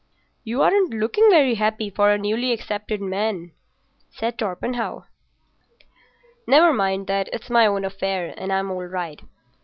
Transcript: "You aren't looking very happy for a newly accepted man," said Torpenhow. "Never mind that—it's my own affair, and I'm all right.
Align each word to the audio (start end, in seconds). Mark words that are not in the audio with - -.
"You 0.43 0.63
aren't 0.63 0.95
looking 0.95 1.29
very 1.29 1.53
happy 1.53 1.91
for 1.91 2.09
a 2.09 2.17
newly 2.17 2.51
accepted 2.51 3.01
man," 3.01 3.51
said 4.09 4.35
Torpenhow. 4.35 5.03
"Never 6.47 6.73
mind 6.73 7.05
that—it's 7.05 7.51
my 7.51 7.67
own 7.67 7.85
affair, 7.85 8.33
and 8.35 8.51
I'm 8.51 8.71
all 8.71 8.85
right. 8.85 9.21